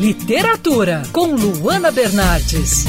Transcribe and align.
Literatura, 0.00 1.02
com 1.12 1.34
Luana 1.34 1.90
Bernardes. 1.90 2.86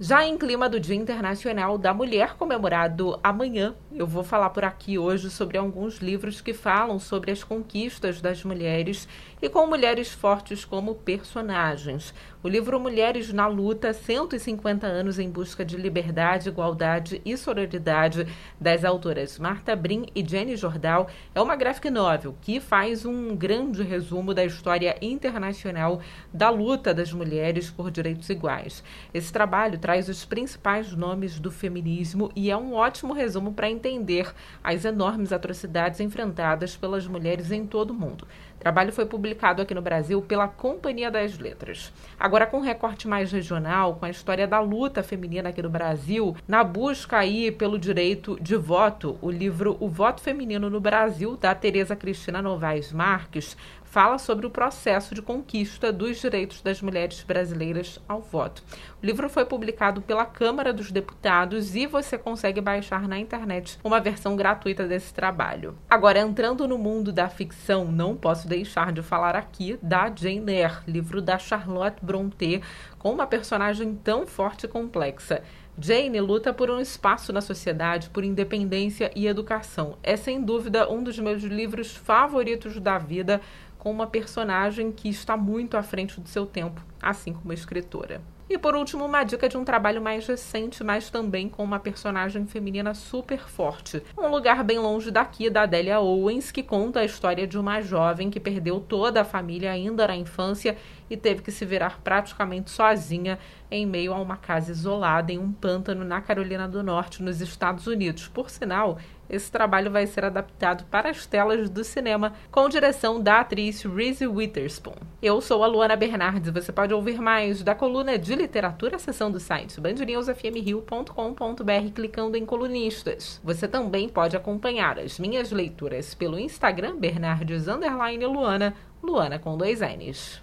Já 0.00 0.26
em 0.26 0.38
clima 0.38 0.66
do 0.66 0.80
Dia 0.80 0.96
Internacional 0.96 1.76
da 1.76 1.92
Mulher, 1.92 2.36
comemorado 2.38 3.20
amanhã, 3.22 3.74
eu 3.94 4.06
vou 4.06 4.24
falar 4.24 4.48
por 4.48 4.64
aqui 4.64 4.98
hoje 4.98 5.28
sobre 5.28 5.58
alguns 5.58 5.98
livros 5.98 6.40
que 6.40 6.54
falam 6.54 6.98
sobre 6.98 7.30
as 7.30 7.44
conquistas 7.44 8.18
das 8.18 8.42
mulheres 8.42 9.06
e 9.42 9.48
com 9.50 9.66
mulheres 9.66 10.10
fortes 10.10 10.64
como 10.64 10.94
personagens. 10.94 12.14
O 12.44 12.48
livro 12.48 12.80
Mulheres 12.80 13.32
na 13.32 13.46
Luta: 13.46 13.92
150 13.92 14.84
anos 14.84 15.20
em 15.20 15.30
busca 15.30 15.64
de 15.64 15.76
liberdade, 15.76 16.48
igualdade 16.48 17.22
e 17.24 17.36
sororidade, 17.36 18.26
das 18.60 18.84
autoras 18.84 19.38
Marta 19.38 19.76
Brin 19.76 20.06
e 20.12 20.28
Jenny 20.28 20.56
Jordal, 20.56 21.08
é 21.32 21.40
uma 21.40 21.54
graphic 21.54 21.88
novel 21.88 22.34
que 22.40 22.58
faz 22.58 23.06
um 23.06 23.36
grande 23.36 23.84
resumo 23.84 24.34
da 24.34 24.44
história 24.44 24.96
internacional 25.00 26.00
da 26.34 26.50
luta 26.50 26.92
das 26.92 27.12
mulheres 27.12 27.70
por 27.70 27.92
direitos 27.92 28.28
iguais. 28.28 28.82
Esse 29.14 29.32
trabalho 29.32 29.78
traz 29.78 30.08
os 30.08 30.24
principais 30.24 30.92
nomes 30.96 31.38
do 31.38 31.52
feminismo 31.52 32.28
e 32.34 32.50
é 32.50 32.56
um 32.56 32.74
ótimo 32.74 33.12
resumo 33.12 33.52
para 33.52 33.70
entender 33.70 34.34
as 34.64 34.84
enormes 34.84 35.32
atrocidades 35.32 36.00
enfrentadas 36.00 36.76
pelas 36.76 37.06
mulheres 37.06 37.52
em 37.52 37.64
todo 37.64 37.92
o 37.92 37.94
mundo. 37.94 38.26
O 38.62 38.70
trabalho 38.72 38.92
foi 38.92 39.04
publicado 39.04 39.60
aqui 39.60 39.74
no 39.74 39.82
Brasil 39.82 40.22
pela 40.22 40.46
Companhia 40.46 41.10
das 41.10 41.36
Letras. 41.36 41.92
Agora, 42.16 42.46
com 42.46 42.58
um 42.58 42.60
recorte 42.60 43.08
mais 43.08 43.32
regional, 43.32 43.96
com 43.96 44.04
a 44.04 44.10
história 44.10 44.46
da 44.46 44.60
luta 44.60 45.02
feminina 45.02 45.48
aqui 45.48 45.60
no 45.60 45.68
Brasil, 45.68 46.36
na 46.46 46.62
busca 46.62 47.18
aí 47.18 47.50
pelo 47.50 47.76
direito 47.76 48.38
de 48.40 48.54
voto, 48.54 49.18
o 49.20 49.32
livro 49.32 49.76
O 49.80 49.88
Voto 49.88 50.20
Feminino 50.20 50.70
no 50.70 50.80
Brasil, 50.80 51.36
da 51.36 51.52
Tereza 51.56 51.96
Cristina 51.96 52.40
Novaes 52.40 52.92
Marques, 52.92 53.56
fala 53.92 54.16
sobre 54.16 54.46
o 54.46 54.50
processo 54.50 55.14
de 55.14 55.20
conquista 55.20 55.92
dos 55.92 56.18
direitos 56.18 56.62
das 56.62 56.80
mulheres 56.80 57.22
brasileiras 57.22 58.00
ao 58.08 58.22
voto. 58.22 58.64
O 59.02 59.04
livro 59.04 59.28
foi 59.28 59.44
publicado 59.44 60.00
pela 60.00 60.24
Câmara 60.24 60.72
dos 60.72 60.90
Deputados 60.90 61.76
e 61.76 61.86
você 61.86 62.16
consegue 62.16 62.58
baixar 62.58 63.06
na 63.06 63.18
internet 63.18 63.78
uma 63.84 64.00
versão 64.00 64.34
gratuita 64.34 64.88
desse 64.88 65.12
trabalho. 65.12 65.76
Agora, 65.90 66.20
entrando 66.20 66.66
no 66.66 66.78
mundo 66.78 67.12
da 67.12 67.28
ficção, 67.28 67.84
não 67.84 68.16
posso 68.16 68.48
deixar 68.48 68.92
de 68.92 69.02
falar 69.02 69.36
aqui 69.36 69.78
da 69.82 70.10
Jane 70.10 70.50
Eyre, 70.50 70.78
livro 70.88 71.20
da 71.20 71.38
Charlotte 71.38 72.02
Brontë, 72.02 72.62
com 72.98 73.12
uma 73.12 73.26
personagem 73.26 73.94
tão 73.94 74.26
forte 74.26 74.64
e 74.64 74.68
complexa. 74.68 75.42
Jane 75.78 76.20
luta 76.20 76.52
por 76.52 76.70
um 76.70 76.80
espaço 76.80 77.32
na 77.32 77.40
sociedade, 77.40 78.10
por 78.10 78.22
independência 78.24 79.10
e 79.16 79.26
educação. 79.26 79.96
É 80.02 80.16
sem 80.16 80.42
dúvida 80.42 80.88
um 80.90 81.02
dos 81.02 81.18
meus 81.18 81.42
livros 81.42 81.96
favoritos 81.96 82.78
da 82.78 82.98
vida, 82.98 83.40
com 83.82 83.90
uma 83.90 84.06
personagem 84.06 84.92
que 84.92 85.08
está 85.08 85.36
muito 85.36 85.76
à 85.76 85.82
frente 85.82 86.20
do 86.20 86.28
seu 86.28 86.46
tempo, 86.46 86.80
assim 87.02 87.32
como 87.32 87.52
escritora. 87.52 88.22
E 88.52 88.58
por 88.58 88.76
último, 88.76 89.06
uma 89.06 89.24
dica 89.24 89.48
de 89.48 89.56
um 89.56 89.64
trabalho 89.64 90.02
mais 90.02 90.26
recente, 90.26 90.84
mas 90.84 91.08
também 91.08 91.48
com 91.48 91.64
uma 91.64 91.80
personagem 91.80 92.46
feminina 92.46 92.92
super 92.92 93.48
forte. 93.48 94.02
Um 94.16 94.28
lugar 94.28 94.62
bem 94.62 94.78
longe 94.78 95.10
daqui, 95.10 95.48
da 95.48 95.62
Adélia 95.62 96.00
Owens, 96.00 96.50
que 96.50 96.62
conta 96.62 97.00
a 97.00 97.04
história 97.04 97.46
de 97.46 97.58
uma 97.58 97.80
jovem 97.80 98.28
que 98.28 98.38
perdeu 98.38 98.78
toda 98.78 99.22
a 99.22 99.24
família 99.24 99.72
ainda 99.72 100.06
na 100.06 100.16
infância 100.16 100.76
e 101.08 101.16
teve 101.16 101.42
que 101.42 101.50
se 101.50 101.64
virar 101.64 102.00
praticamente 102.02 102.70
sozinha 102.70 103.38
em 103.70 103.86
meio 103.86 104.12
a 104.12 104.20
uma 104.20 104.36
casa 104.36 104.70
isolada 104.70 105.32
em 105.32 105.38
um 105.38 105.50
pântano 105.50 106.04
na 106.04 106.20
Carolina 106.20 106.68
do 106.68 106.82
Norte, 106.82 107.22
nos 107.22 107.40
Estados 107.40 107.86
Unidos. 107.86 108.28
Por 108.28 108.50
sinal, 108.50 108.98
esse 109.28 109.50
trabalho 109.50 109.90
vai 109.90 110.06
ser 110.06 110.26
adaptado 110.26 110.84
para 110.90 111.08
as 111.08 111.24
telas 111.24 111.70
do 111.70 111.82
cinema 111.82 112.34
com 112.50 112.68
direção 112.68 113.18
da 113.20 113.40
atriz 113.40 113.82
Reese 113.82 114.26
Witherspoon. 114.26 114.96
Eu 115.22 115.40
sou 115.40 115.64
a 115.64 115.66
Luana 115.66 115.96
Bernardes 115.96 116.52
você 116.52 116.70
pode 116.92 116.94
ouvir 116.94 117.20
mais 117.20 117.62
da 117.62 117.74
coluna 117.74 118.18
de 118.18 118.34
literatura, 118.34 118.98
seção 118.98 119.30
do 119.30 119.38
site 119.40 119.80
bandnewsfmrio.com.br 119.80 121.92
clicando 121.94 122.36
em 122.36 122.44
colunistas. 122.44 123.40
Você 123.42 123.66
também 123.66 124.06
pode 124.08 124.36
acompanhar 124.36 124.98
as 124.98 125.18
minhas 125.18 125.50
leituras 125.50 126.14
pelo 126.14 126.38
Instagram 126.38 126.96
Bernardes 126.96 127.64
Luana, 127.66 128.74
Luana 129.02 129.38
com 129.38 129.56
dois 129.56 129.80
N's. 129.80 130.42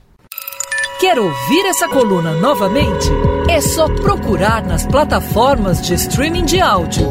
Quer 1.00 1.20
ouvir 1.20 1.68
essa 1.68 1.88
coluna 1.88 2.34
novamente? 2.34 3.08
É 3.50 3.62
só 3.62 3.88
procurar 3.88 4.66
nas 4.66 4.88
plataformas 4.88 5.82
de 5.82 5.94
streaming 5.94 6.46
de 6.46 6.60
áudio. 6.60 7.08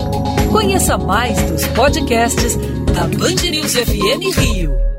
Conheça 0.51 0.99
mais 0.99 1.41
dos 1.51 1.67
podcasts 1.69 2.57
da 2.93 3.05
Band 3.05 3.51
News 3.51 3.75
FM 3.75 4.37
Rio. 4.37 4.98